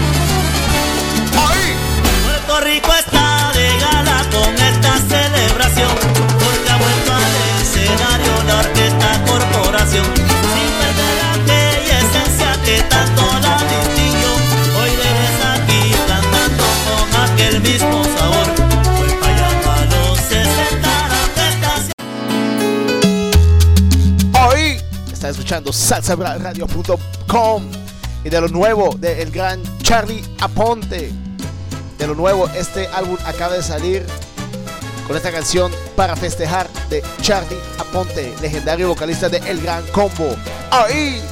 Puerto 2.24 2.60
Rico 2.64 2.92
está 2.92 3.25
escuchando 25.46 25.72
salsaradio.com 25.72 27.62
y 28.24 28.28
de 28.28 28.40
lo 28.40 28.48
nuevo 28.48 28.90
del 28.98 29.16
de 29.16 29.24
gran 29.26 29.62
Charlie 29.80 30.20
Aponte. 30.40 31.12
De 31.96 32.06
lo 32.08 32.16
nuevo, 32.16 32.48
este 32.56 32.88
álbum 32.88 33.16
acaba 33.24 33.54
de 33.54 33.62
salir 33.62 34.04
con 35.06 35.16
esta 35.16 35.30
canción 35.30 35.70
para 35.94 36.16
festejar 36.16 36.68
de 36.90 37.00
Charlie 37.22 37.60
Aponte, 37.78 38.34
legendario 38.42 38.88
vocalista 38.88 39.28
de 39.28 39.38
El 39.48 39.62
Gran 39.62 39.86
Combo. 39.92 40.34
¡Ahí! 40.72 41.22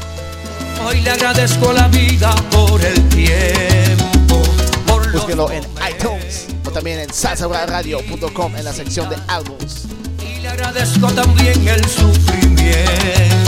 Hoy 0.87 1.01
le 1.01 1.11
agradezco 1.11 1.73
la 1.73 1.89
vida 1.89 2.37
por 2.53 2.81
el 2.85 3.09
tiempo. 3.09 4.41
Por 4.87 5.11
Búsquelo 5.11 5.51
en 5.51 5.65
iTunes 5.91 6.47
o 6.65 6.71
también 6.71 7.01
en 7.01 7.13
salsabradio.com 7.13 8.55
en 8.55 8.65
la 8.65 8.73
sección 8.73 9.09
de 9.09 9.17
álbumes. 9.27 9.87
Y 10.23 10.41
le 10.41 10.51
agradezco 10.51 11.09
también 11.09 11.67
el 11.67 11.85
sufrimiento 11.89 13.44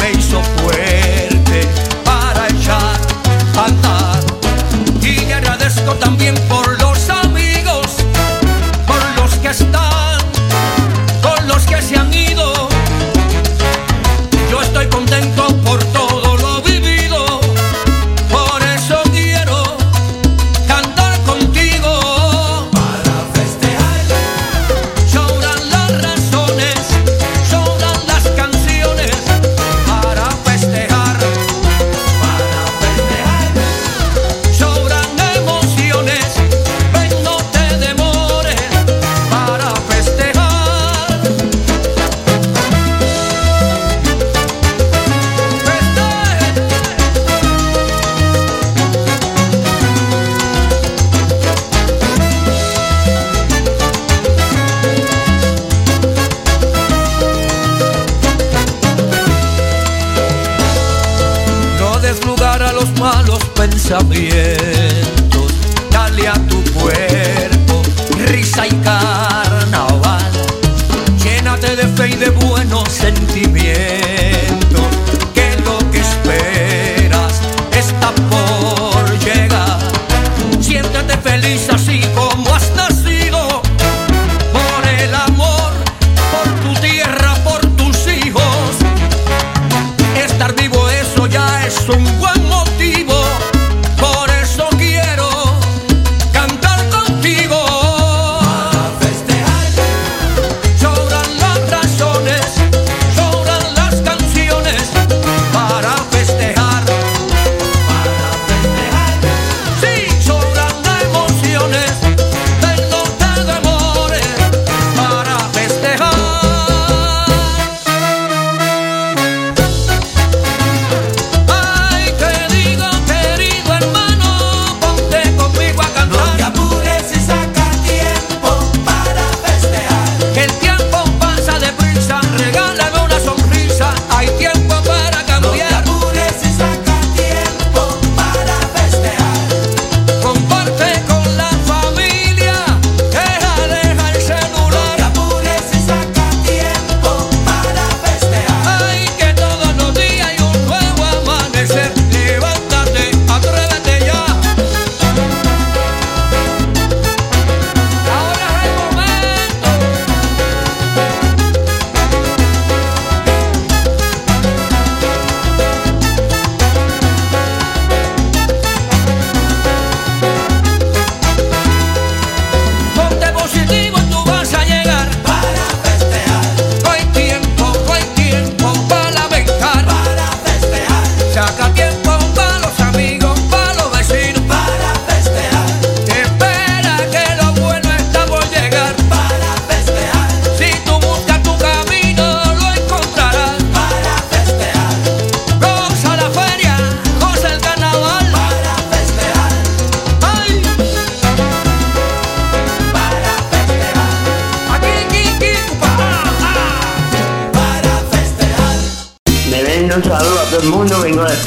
me 0.00 0.12
hizo 0.12 0.42
fuerte 0.42 1.66
para 2.04 2.48
echar 2.48 3.00
a 3.56 3.64
andar. 3.64 4.20
Y 5.02 5.26
le 5.26 5.34
agradezco 5.34 5.94
también 5.94 6.34
por 6.48 6.79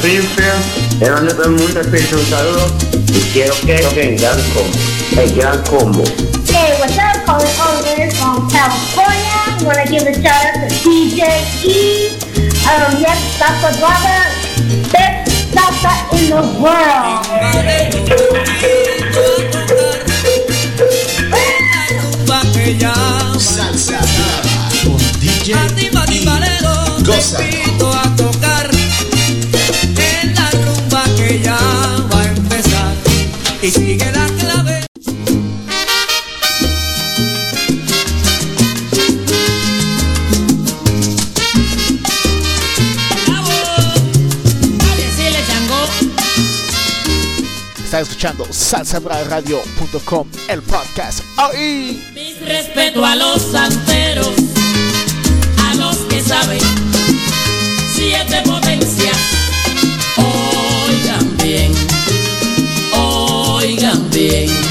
Springfield, 0.04 1.00
es 1.00 1.08
donde 1.08 1.32
todo 1.32 1.44
el 1.44 1.50
mundo 1.52 1.80
un 1.80 2.26
saludo 2.26 2.66
y 3.08 3.20
quiero 3.32 3.54
que 3.64 3.78
toquen 3.78 4.16
Gran 4.18 4.38
Combo, 4.52 4.76
el 5.16 5.34
Gran 5.34 5.62
Combo. 5.64 6.04
Hey, 6.46 6.74
what's 6.78 6.98
up? 6.98 7.24
Calling 7.24 7.48
all 7.58 7.82
from 8.12 8.46
California. 8.50 9.32
I 9.48 9.64
want 9.64 9.78
to 9.78 9.90
give 9.90 10.06
a 10.06 10.12
shout 10.12 10.44
out 10.44 10.60
to 10.60 10.74
DJ 10.84 11.24
E. 11.64 12.20
Um, 12.68 13.00
yes, 13.00 13.16
that's 13.38 13.62
the 13.64 13.72
brother. 13.80 14.28
Best 14.92 15.54
salsa 15.54 15.94
in 16.12 16.28
the 16.28 16.42
world. 16.60 17.24
Salsa 23.40 23.98
con 24.84 25.00
DJ 25.18 25.54
Goza. 27.04 28.03
Que 31.34 31.42
ya 31.42 31.58
va 32.12 32.20
a 32.20 32.28
empezar 32.28 32.94
y 33.60 33.70
sigue 33.70 34.12
la 34.12 34.26
clave. 34.38 34.86
Está 47.84 48.00
escuchando 48.00 48.46
salsabraradio.com, 48.50 50.28
el 50.48 50.62
podcast. 50.62 51.20
¡Ay! 51.36 52.00
Respeto 52.46 53.04
a 53.04 53.16
los 53.16 53.42
santeros, 53.42 54.34
a 55.64 55.74
los 55.74 55.96
que 56.08 56.20
saben 56.20 56.60
siete 57.92 58.42
potencias. 58.44 58.93
Bien. 64.28 64.63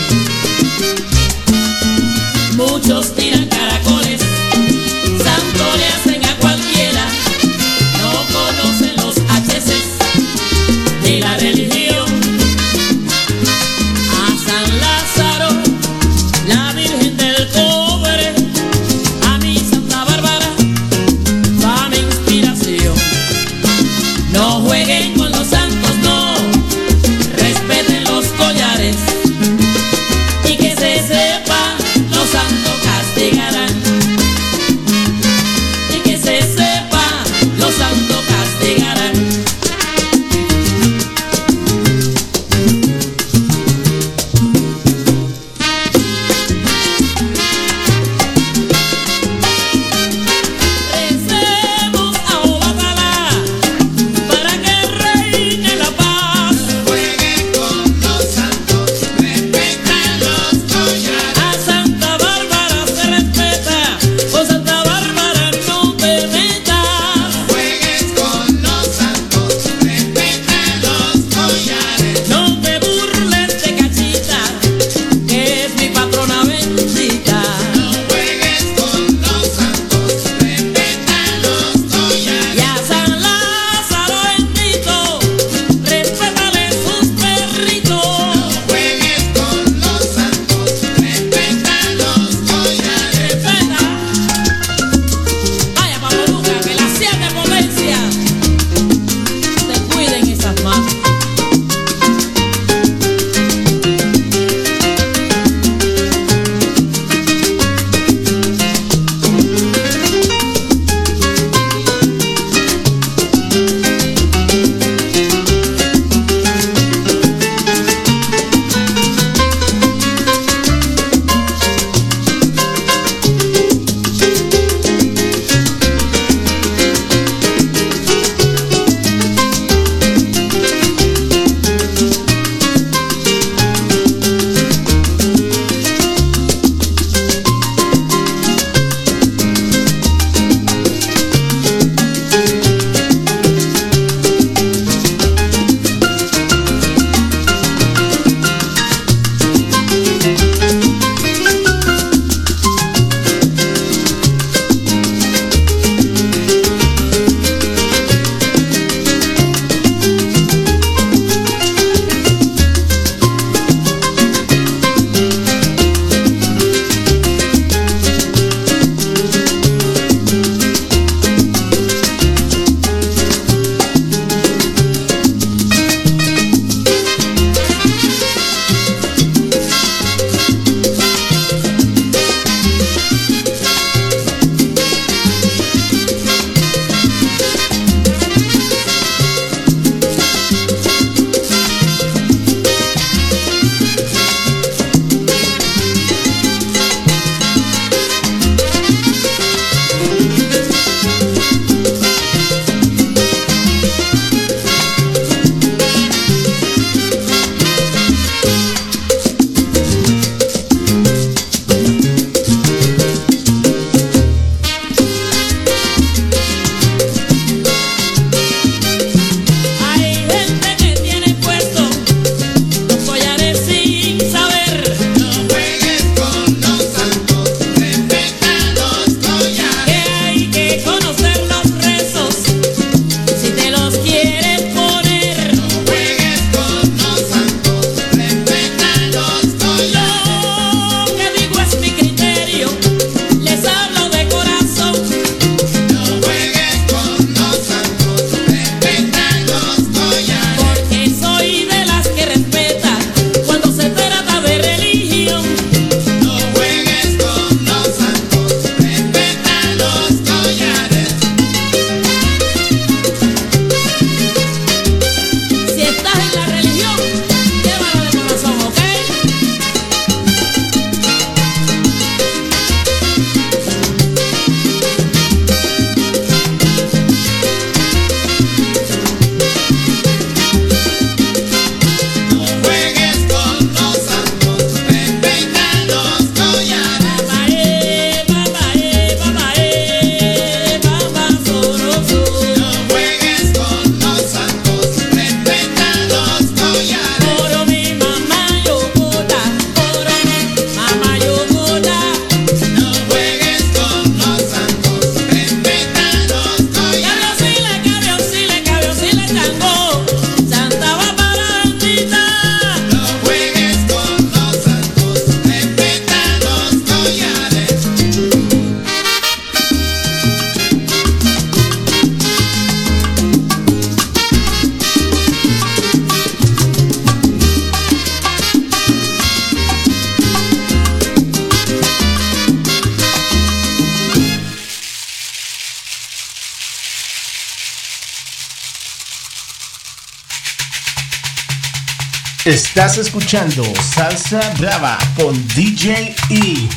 Estás 342.76 342.98
escuchando 342.98 343.64
Salsa 343.84 344.52
Brava 344.58 344.98
con 345.16 345.36
DJ 345.50 346.16
E. 346.32 346.68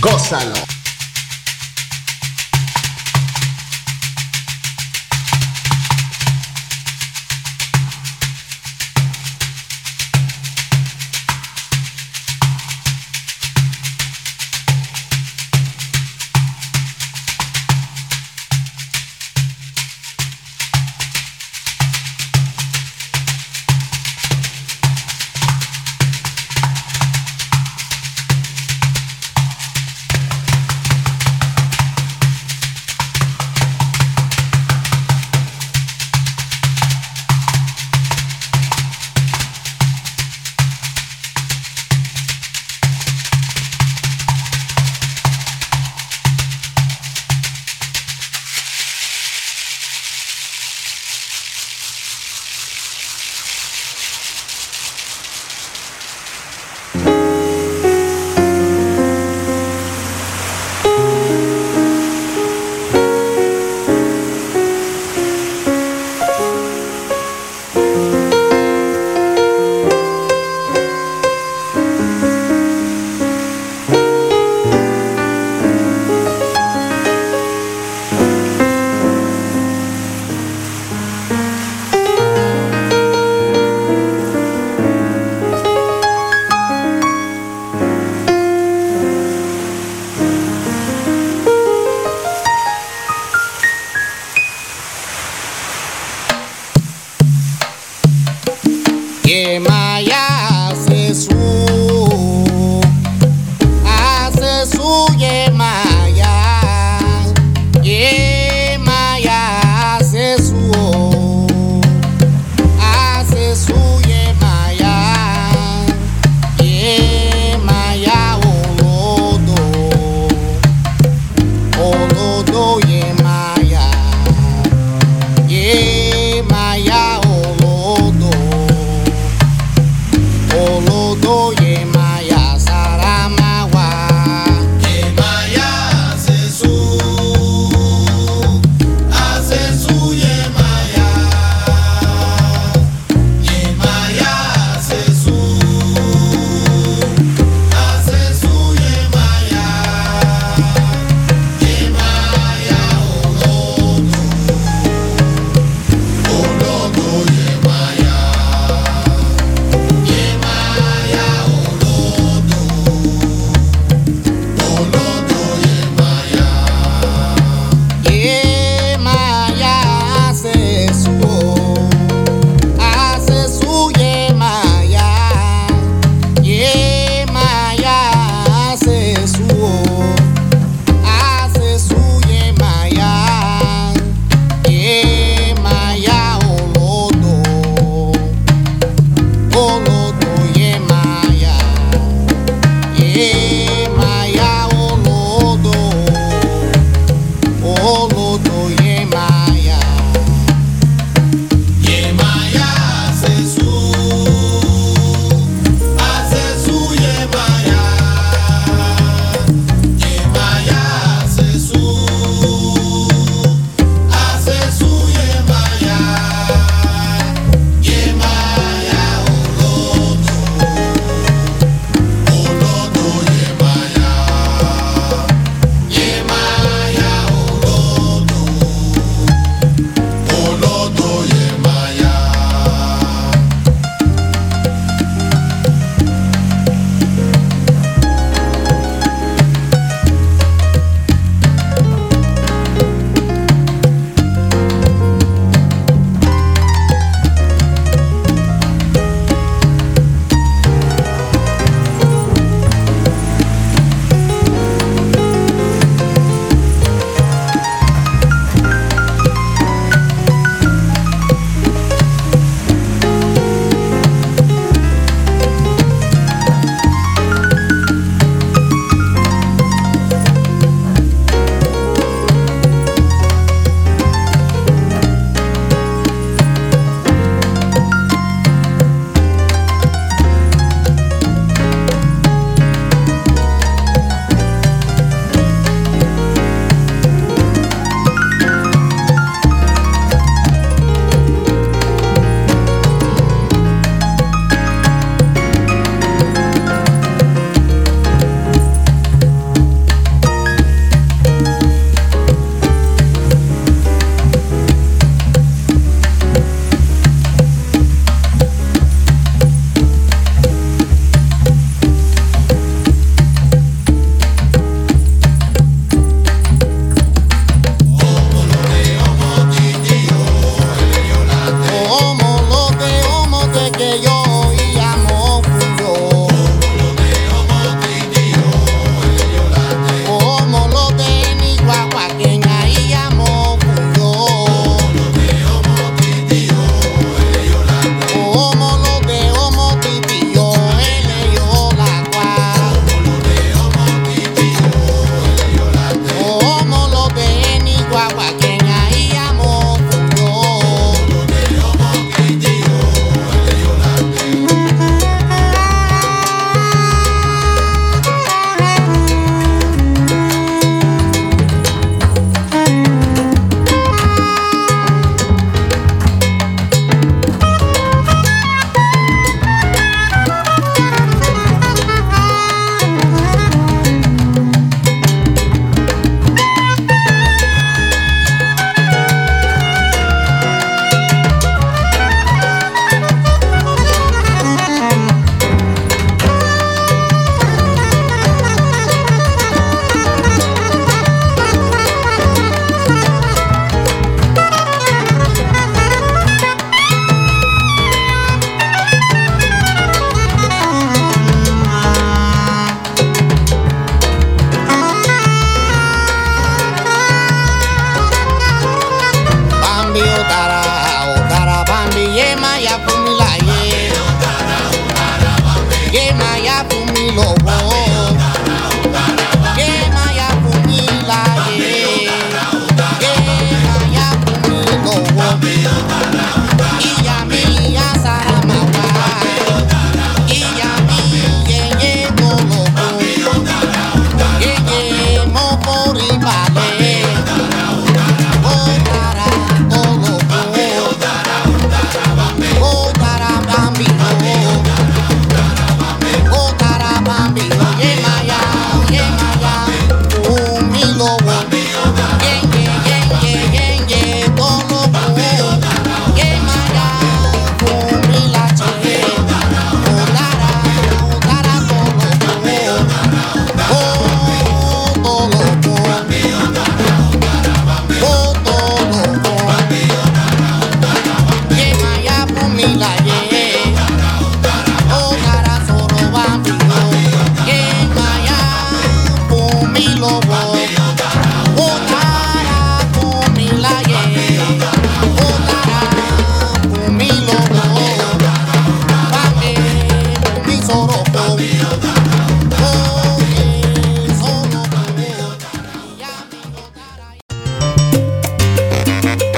Gózalo. 0.00 0.79